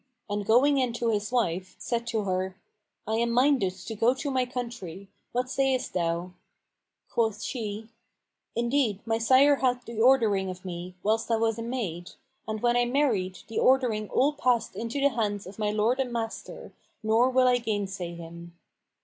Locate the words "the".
9.85-10.01, 13.47-13.59, 14.99-15.09